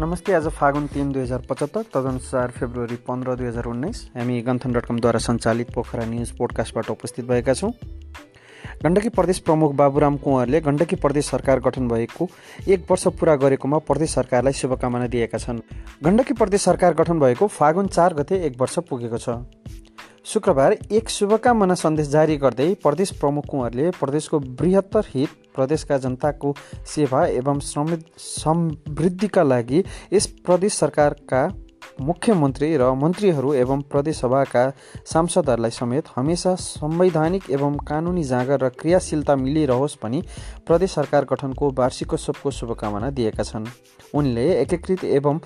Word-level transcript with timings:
नमस्ते 0.00 0.32
आज 0.32 0.46
फागुन 0.48 0.86
तिन 0.86 1.10
दुई 1.12 1.22
हजार 1.22 1.40
पचहत्तर 1.48 1.82
तदनुसार 1.94 2.50
फेब्रुअरी 2.50 2.96
पन्ध्र 3.08 3.34
दुई 3.36 3.46
हजार 3.46 3.64
उन्नाइस। 3.66 3.98
हामी 4.16 4.40
गन्थन 4.42 4.72
डट 4.72 4.86
कमद्वारा 4.86 5.18
सञ्चालित 5.20 5.72
पोखरा 5.74 6.04
न्युज 6.04 6.30
पोडकास्टबाट 6.38 6.90
उपस्थित 6.90 7.24
भएका 7.28 7.54
छौँ। 7.54 7.70
गण्डकी 8.82 9.08
प्रदेश 9.10 9.38
प्रमुख 9.44 9.74
बाबुराम 9.76 10.16
कुँवरले 10.16 10.60
गण्डकी 10.60 10.96
प्रदेश 10.96 11.26
सरकार 11.26 11.60
गठन 11.60 11.88
भएको 11.88 12.28
एक 12.68 12.90
वर्ष 12.90 13.06
पुरा 13.20 13.36
गरेकोमा 13.36 13.78
प्रदेश 13.84 14.14
सरकारलाई 14.14 14.52
शुभकामना 14.56 15.06
दिएका 15.06 15.38
छन्। 15.38 15.60
गण्डकी 16.04 16.34
प्रदेश 16.34 16.62
सरकार 16.62 16.94
गठन 16.94 17.20
भएको 17.20 17.46
फागुन 17.50 17.86
चार 17.88 18.14
गते 18.14 18.44
एक 18.46 18.60
वर्ष 18.60 18.78
पुगेको 18.88 19.18
छ। 19.18 19.28
शुक्रबार 20.30 20.72
एक 20.92 21.08
शुभकामना 21.10 21.74
सन्देश 21.74 22.08
जारी 22.08 22.36
गर्दै 22.36 22.66
प्रदेश 22.82 23.10
प्रमुख 23.20 23.46
कुँवरले 23.50 23.90
प्रदेशको 23.90 24.38
बृहत्तर 24.58 25.06
हित 25.14 25.28
प्रदेशका 25.54 25.96
जनताको 25.98 26.52
सेवा 26.86 27.24
एवं 27.28 27.58
समृद्धिका 27.60 29.42
लागि 29.42 29.82
यस 30.12 30.26
प्रदेश 30.46 30.72
सरकारका 30.74 31.40
मुख्यमन्त्री 32.00 32.68
र 32.76 32.92
मन्त्रीहरू 32.94 33.52
एवं 33.54 33.82
प्रदेशसभाका 33.90 34.64
सांसदहरूलाई 35.12 35.70
समेत 35.70 36.14
हमेसा 36.16 36.54
संवैधानिक 36.60 37.50
एवं 37.50 37.76
कानुनी 37.88 38.24
जाँगर 38.24 38.64
र 38.64 38.68
क्रियाशीलता 38.78 39.36
मिलिरहोस् 39.36 39.98
भनी 40.02 40.22
प्रदेश 40.66 40.90
सरकार 40.92 41.26
गठनको 41.32 41.70
वार्षिकोत्सवको 41.78 42.50
शुभकामना 42.60 43.10
दिएका 43.18 43.42
छन्। 43.42 43.66
उनले 44.14 44.48
एकीकृत 44.60 45.04
एवं 45.18 45.40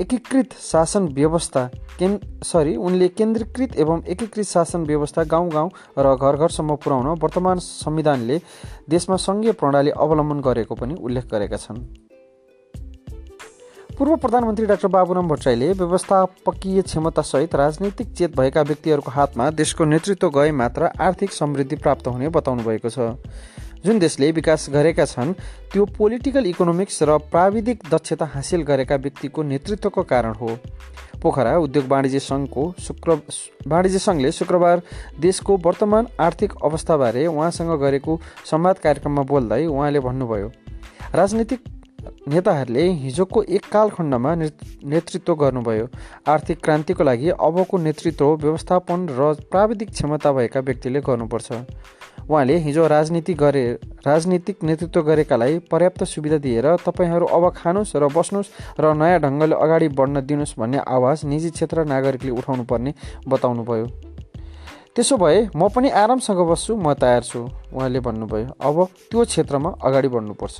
एकीकृत 0.00 0.52
शासन 0.62 1.04
व्यवस्था 1.14 1.70
केन् 1.98 2.16
सरी 2.44 2.74
उनले 2.78 3.08
केन्द्रीकृत 3.10 3.76
एवं 3.78 4.02
एकीकृत 4.06 4.46
शासन 4.46 4.84
व्यवस्था 4.84 5.22
गाउँ 5.24 5.50
गाउँ 5.50 5.70
र 5.98 6.14
घर 6.16 6.36
घरसम्म 6.36 6.74
पुर्याउन 6.76 7.18
वर्तमान 7.22 7.58
संविधानले 7.58 8.40
देशमा 8.88 9.16
सङ्घीय 9.18 9.52
प्रणाली 9.60 9.90
अवलम्बन 9.98 10.40
गरेको 10.40 10.74
पनि 10.74 10.94
उल्लेख 11.00 11.24
गरेका 11.32 11.56
छन्। 11.58 11.80
पूर्व 13.96 14.16
प्रधानमन्त्री 14.16 14.66
डाक्टर 14.66 14.88
बाबुराम 14.88 15.28
भट्टराईले 15.28 15.72
व्यवस्थापकीय 15.72 16.82
क्षमतासहित 16.82 17.54
राजनीतिक 17.54 18.12
चेत 18.12 18.36
भएका 18.36 18.62
व्यक्तिहरूको 18.62 19.10
हातमा 19.10 19.50
देशको 19.56 19.84
नेतृत्व 19.84 20.28
गए 20.30 20.50
मात्र 20.52 20.90
आर्थिक 21.00 21.32
समृद्धि 21.32 21.76
प्राप्त 21.76 22.08
हुने 22.08 22.28
बताउनु 22.28 22.62
भएको 22.62 22.88
छ। 22.90 23.16
जुन 23.84 23.98
देशले 23.98 24.30
विकास 24.32 24.66
गरेका 24.70 25.04
छन् 25.06 25.32
त्यो 25.72 25.84
पोलिटिकल 25.96 26.46
इकोनोमिक्स 26.46 27.02
र 27.02 27.18
प्राविधिक 27.30 27.82
दक्षता 27.90 28.24
हासिल 28.34 28.62
गरेका 28.62 28.96
व्यक्तिको 28.96 29.42
नेतृत्वको 29.42 30.02
कारण 30.02 30.34
हो। 30.34 30.48
पोखरा 31.22 31.56
उद्योग 31.58 31.86
वाणिज्य 31.88 32.18
सङ्घको 32.20 32.64
शुक्र 32.78 33.18
वाणिज्य 33.68 33.98
सङ्घले 33.98 34.32
शुक्रबार 34.32 34.82
देशको 35.20 35.56
वर्तमान 35.64 36.06
आर्थिक 36.20 36.52
अवस्थाबारे 36.64 37.26
उहाँसँग 37.26 37.78
गरेको 37.80 38.18
संवाद 38.50 38.78
कार्यक्रममा 38.78 39.22
बोल्दै 39.22 39.64
उहाँले 39.66 40.00
भन्नुभयो 40.00 40.50
राजनीतिक 41.14 41.60
नेताहरूले 42.28 42.84
हिजोको 43.02 43.42
एक 43.56 43.64
कालखण्डमा 43.72 44.34
नेतृत्व 44.34 45.34
गर्नुभयो। 45.34 45.86
आर्थिक 46.28 46.62
क्रान्तिको 46.64 47.04
लागि 47.04 47.28
अबको 47.30 47.78
नेतृत्व 47.78 48.26
व्यवस्थापन 48.42 49.06
र 49.10 49.32
प्राविधिक 49.50 49.90
क्षमता 49.90 50.32
भएका 50.32 50.60
व्यक्तिले 50.60 51.00
गर्नुपर्छ। 51.00 51.52
उहाँले 52.30 52.56
हिजो 52.58 52.86
राजनीति 52.86 53.34
गरे 53.34 53.64
राजनीतिक 54.06 54.62
नेतृत्व 54.64 55.02
गरेकालाई 55.02 55.58
पर्याप्त 55.70 56.04
सुविधा 56.04 56.38
दिएर 56.38 56.66
तपाईँहरू 56.86 57.26
अब 57.26 57.44
खानुहोस् 57.56 57.94
र 57.96 58.08
बस्नुहोस् 58.10 58.50
र 58.80 58.94
नयाँ 58.94 59.20
ढङ्गले 59.20 59.54
अगाडि 59.54 59.88
बढ्न 59.94 60.20
दिनुहोस् 60.26 60.58
भन्ने 60.58 60.78
आवाज 60.88 61.24
निजी 61.24 61.50
क्षेत्र 61.50 61.84
नागरिकले 61.86 62.30
उठाउनु 62.30 62.64
पर्ने 62.64 62.94
बताउनुभयो। 63.28 63.86
त्यसो 64.96 65.16
भए 65.16 65.38
म 65.54 65.68
पनि 65.68 65.88
आरामसँग 65.92 66.40
बस्छु 66.50 66.76
म 66.76 66.94
तयार 66.94 67.22
छु 67.22 67.40
उहाँले 67.72 68.00
भन्नुभयो। 68.00 68.46
अब 68.58 68.76
त्यो 69.10 69.24
क्षेत्रमा 69.24 69.70
अगाडि 69.84 70.08
बढ्नुपर्छ। 70.08 70.58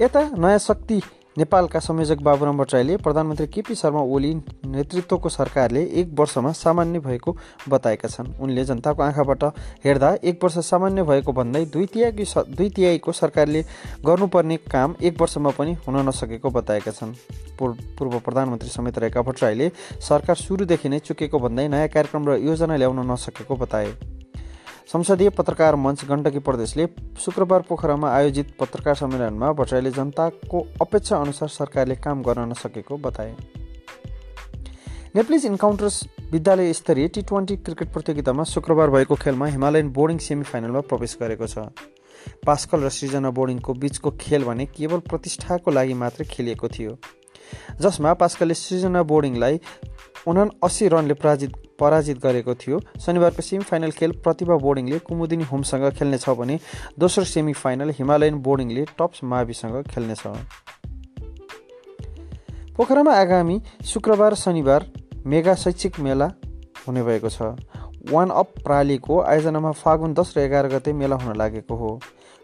यता 0.00 0.20
नयाँ 0.36 0.58
शक्ति 0.60 1.00
नेपालका 1.38 1.78
संयोजक 1.78 2.20
बाबुराम 2.22 2.58
भट्टराईले 2.58 2.96
प्रधानमन्त्री 2.96 3.46
केपी 3.46 3.74
शर्मा 3.74 4.00
ओली 4.14 4.32
नेतृत्वको 4.66 5.28
सरकारले 5.28 5.82
एक 6.00 6.14
वर्षमा 6.18 6.52
सामान्य 6.52 6.98
भएको 7.00 7.36
बताएका 7.68 8.08
छन्। 8.08 8.32
उनले 8.40 8.64
जनताको 8.64 9.02
आँखाबाट 9.02 9.44
हेर्दा 9.84 10.12
एक 10.24 10.44
वर्ष 10.44 10.58
सामान्य 10.66 11.02
भएको 11.02 11.32
भन्दै 11.32 11.64
दुई 11.66 11.86
तिहाई 11.86 12.26
दुई 12.50 12.68
तिहाईको 12.70 13.12
सरकारले 13.12 13.62
गर्नुपर्ने 14.06 14.56
काम 14.66 14.94
एक 15.00 15.20
वर्षमा 15.20 15.50
पनि 15.58 15.76
हुन 15.86 16.08
नसकेको 16.08 16.50
बताएका 16.50 16.90
छन्। 16.90 17.14
पूर्व 17.58 18.18
प्रधानमन्त्री 18.18 18.70
समेत 18.70 18.98
रहेका 18.98 19.22
भट्टराईले 19.22 19.70
सरकार 20.02 20.36
सुरुदेखि 20.36 20.88
नै 20.88 20.98
चुकेको 21.00 21.38
भन्दै 21.38 21.68
नयाँ 21.68 21.88
कार्यक्रम 21.88 22.28
र 22.28 22.38
योजना 22.42 22.76
ल्याउन 22.76 23.10
नसकेको 23.10 23.56
बताए। 23.56 23.94
संसदीय 24.90 25.28
पत्रकार 25.30 25.74
मञ्च 25.76 26.04
गण्डकी 26.04 26.38
प्रदेशले 26.38 26.86
शुक्रबार 27.20 27.62
पोखरामा 27.62 28.08
आयोजित 28.10 28.46
पत्रकार 28.60 28.94
सम्मेलनमा 28.94 29.50
भट्टराईले 29.52 29.90
जनताको 29.90 30.60
अपेक्षा 30.82 31.16
अनुसार 31.16 31.48
सरकारले 31.48 31.94
काम 31.96 32.22
गर्न 32.22 32.48
नसकेको 32.50 32.96
बताए। 32.96 33.36
नेप्लिज 35.14 35.46
इन्काउन्टर्स 35.46 36.02
विद्यालय 36.32 36.72
स्तरीय 36.72 37.08
टी 37.08 37.22
ट्वेन्टी 37.22 37.56
क्रिकेट 37.58 37.92
प्रतियोगितामा 37.92 38.44
शुक्रबार 38.46 38.90
भएको 38.90 39.14
खेलमा 39.14 39.46
हिमालयन 39.46 39.92
बोर्डिङ 39.92 40.18
सेमी 40.18 40.42
फाइनलमा 40.50 40.80
प्रवेश 40.90 41.16
गरेको 41.22 41.46
छ। 41.46 41.70
पास्कल 42.46 42.82
र 42.82 42.88
सृजना 42.90 43.30
बोर्डिङको 43.30 43.74
बिचको 43.78 44.10
खेल 44.20 44.44
भने 44.44 44.66
केवल 44.68 45.06
प्रतिष्ठाको 45.06 45.70
लागि 45.70 45.94
मात्रै 46.02 46.26
खेलिएको 46.26 46.68
थियो। 46.68 46.98
जसमा 47.80 48.14
पास्कलले 48.18 48.54
सृजना 48.56 49.02
बोर्डिङलाई 49.06 49.60
उना 50.26 50.50
अस्सी 50.64 50.88
रनले 50.88 51.14
पराजित 51.14 51.52
पराजित 51.80 52.18
गरेको 52.22 52.54
थियो। 52.54 52.80
शनिबारको 53.00 53.42
सेमी 53.42 53.64
फाइनल 53.64 53.90
खेल 53.90 54.12
प्रतिभा 54.20 54.56
बोर्डिङले 54.56 54.98
कुमुदिनी 55.00 55.44
होमसँग 55.44 55.90
खेल्नेछ 55.98 56.28
भने 56.30 56.58
दोस्रो 56.98 57.24
सेमी 57.26 57.52
फाइनल 57.54 57.90
हिमालयन 57.98 58.38
बोर्डिङले 58.40 58.84
टप्स 58.98 59.24
माविसँग 59.24 59.82
खेल्नेछ। 59.88 60.22
पोखरामा 62.76 63.12
आगामी 63.14 63.60
शुक्रबार 63.86 64.34
शनिबार 64.36 64.86
मेगा 65.26 65.54
शैक्षिक 65.54 65.98
मेला 66.00 66.30
हुने 66.86 67.02
भएको 67.02 67.28
छ। 67.28 67.56
वान 68.08 68.30
अप 68.32 68.52
प्रालीको 68.64 69.20
आयोजनामा 69.22 69.72
फागुन 69.76 70.14
दस 70.14 70.32
र 70.36 70.40
एघार 70.40 70.68
गते 70.68 70.92
मेला 70.92 71.16
हुन 71.16 71.36
लागेको 71.36 71.74
हो। 71.76 71.90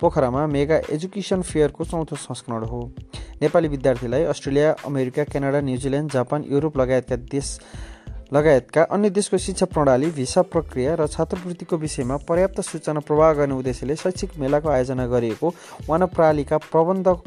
पोखरामा 0.00 0.46
मेगा 0.46 0.76
एजुकेसन 0.90 1.42
फेयरको 1.42 1.84
चौथो 1.84 2.16
संस्करण 2.16 2.64
हो। 2.64 2.80
नेपाली 3.42 3.68
विद्यार्थीलाई 3.68 4.22
Australia 4.24 4.70
America 4.86 5.24
Canada 5.24 5.60
New Zealand 5.60 6.12
Japan 6.12 6.44
Europe 6.46 6.78
लगायतका 6.78 7.16
देश 7.26 7.58
लगायतका 8.32 8.82
अन्य 8.94 9.10
देशको 9.10 9.38
शिक्षा 9.38 9.66
प्रणाली 9.66 10.10
भिसा 10.10 10.42
प्रक्रिया 10.52 10.94
र 10.94 11.06
छात्रवृत्तिको 11.06 11.76
विषयमा 11.76 12.16
पर्याप्त 12.28 12.60
सूचना 12.62 13.00
प्रवाह 13.00 13.32
गर्ने 13.32 13.54
उद्देश्यले 13.54 13.96
शैक्षिक 13.96 14.38
मेलाको 14.38 14.68
आयोजना 14.68 15.06
गरिएको 15.06 15.48
वान 15.88 16.06
प्रणालीका 16.06 16.58
प्रबन्धक 16.70 17.18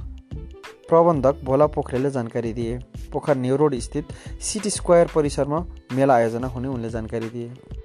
प्रबन्धक 0.89 1.43
भोला 1.43 1.67
पोखरेलले 1.67 2.11
जानकारी 2.11 2.53
दिए। 2.53 2.77
पोखर 3.11 3.37
न्युरोड 3.37 3.75
स्थित 3.79 4.13
सिटी 4.41 4.69
स्क्वायर 4.69 5.07
परिसरमा 5.15 5.65
मेला 5.93 6.13
आयोजना 6.15 6.47
हुने 6.47 6.67
उनले 6.67 6.89
जानकारी 6.89 7.29
दिए। 7.29 7.82